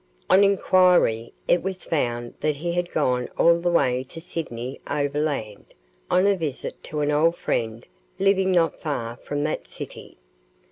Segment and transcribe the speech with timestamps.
[0.31, 5.75] On enquiry it was found that he had gone all the way to Sydney overland,
[6.09, 7.85] on a visit to an old friend
[8.17, 10.17] living not far from that city.